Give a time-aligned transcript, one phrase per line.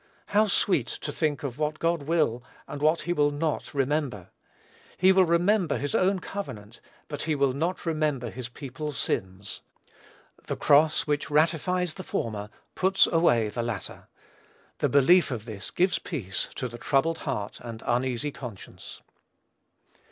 [0.29, 4.29] How sweet to think of what God will, and what he will not, remember!
[4.97, 9.61] He will remember his own covenant, but he will not remember his people's sins.
[10.47, 14.07] The cross, which ratifies the former, puts away the latter.
[14.79, 19.01] The belief of this gives peace to the troubled heart and uneasy conscience.